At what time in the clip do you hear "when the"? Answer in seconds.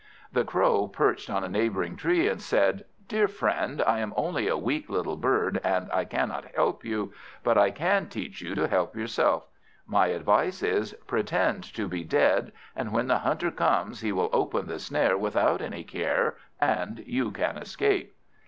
12.91-13.19